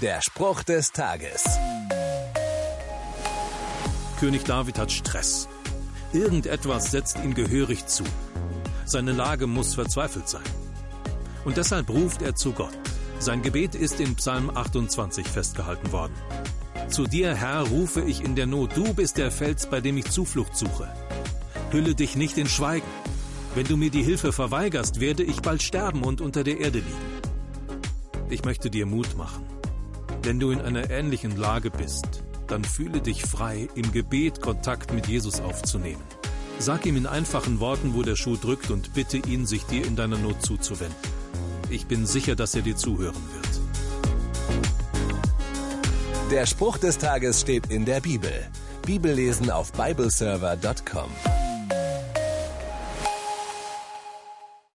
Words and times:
Der 0.00 0.22
Spruch 0.22 0.62
des 0.62 0.92
Tages. 0.92 1.44
König 4.18 4.44
David 4.44 4.78
hat 4.78 4.90
Stress. 4.90 5.46
Irgendetwas 6.14 6.90
setzt 6.90 7.18
ihm 7.18 7.34
gehörig 7.34 7.84
zu. 7.84 8.04
Seine 8.86 9.12
Lage 9.12 9.46
muss 9.46 9.74
verzweifelt 9.74 10.26
sein. 10.26 10.44
Und 11.44 11.58
deshalb 11.58 11.90
ruft 11.90 12.22
er 12.22 12.34
zu 12.34 12.52
Gott. 12.52 12.72
Sein 13.18 13.42
Gebet 13.42 13.74
ist 13.74 14.00
in 14.00 14.16
Psalm 14.16 14.48
28 14.48 15.28
festgehalten 15.28 15.92
worden. 15.92 16.14
Zu 16.88 17.04
dir, 17.04 17.34
Herr, 17.34 17.68
rufe 17.68 18.00
ich 18.00 18.24
in 18.24 18.34
der 18.34 18.46
Not. 18.46 18.74
Du 18.74 18.94
bist 18.94 19.18
der 19.18 19.30
Fels, 19.30 19.66
bei 19.66 19.82
dem 19.82 19.98
ich 19.98 20.10
Zuflucht 20.10 20.56
suche. 20.56 20.88
Hülle 21.72 21.94
dich 21.94 22.16
nicht 22.16 22.38
in 22.38 22.48
Schweigen. 22.48 22.88
Wenn 23.54 23.66
du 23.66 23.76
mir 23.76 23.90
die 23.90 24.02
Hilfe 24.02 24.32
verweigerst, 24.32 24.98
werde 24.98 25.24
ich 25.24 25.42
bald 25.42 25.62
sterben 25.62 26.04
und 26.04 26.22
unter 26.22 26.42
der 26.42 26.58
Erde 26.58 26.78
liegen. 26.78 28.30
Ich 28.30 28.46
möchte 28.46 28.70
dir 28.70 28.86
Mut 28.86 29.14
machen. 29.18 29.59
Wenn 30.22 30.38
du 30.38 30.50
in 30.50 30.60
einer 30.60 30.90
ähnlichen 30.90 31.36
Lage 31.36 31.70
bist, 31.70 32.22
dann 32.46 32.62
fühle 32.62 33.00
dich 33.00 33.22
frei, 33.22 33.68
im 33.74 33.90
Gebet 33.90 34.42
Kontakt 34.42 34.92
mit 34.92 35.06
Jesus 35.06 35.40
aufzunehmen. 35.40 36.02
Sag 36.58 36.84
ihm 36.84 36.96
in 36.96 37.06
einfachen 37.06 37.58
Worten, 37.58 37.94
wo 37.94 38.02
der 38.02 38.16
Schuh 38.16 38.36
drückt 38.36 38.70
und 38.70 38.92
bitte 38.92 39.16
ihn, 39.16 39.46
sich 39.46 39.64
dir 39.64 39.86
in 39.86 39.96
deiner 39.96 40.18
Not 40.18 40.42
zuzuwenden. 40.42 40.94
Ich 41.70 41.86
bin 41.86 42.04
sicher, 42.04 42.36
dass 42.36 42.54
er 42.54 42.62
dir 42.62 42.76
zuhören 42.76 43.14
wird. 43.14 43.60
Der 46.30 46.44
Spruch 46.44 46.76
des 46.76 46.98
Tages 46.98 47.40
steht 47.40 47.68
in 47.70 47.86
der 47.86 48.00
Bibel. 48.00 48.32
Bibellesen 48.84 49.50
auf 49.50 49.72
bibleserver.com. 49.72 51.49